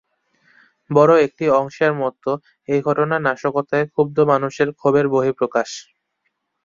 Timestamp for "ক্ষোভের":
4.79-5.05